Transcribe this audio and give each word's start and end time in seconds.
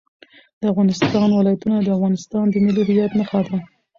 د 0.59 0.61
افغانستان 0.73 1.29
ولايتونه 1.31 1.77
د 1.81 1.87
افغانستان 1.97 2.45
د 2.49 2.55
ملي 2.65 2.83
هویت 2.87 3.11
نښه 3.19 3.39
ده. 3.47 3.57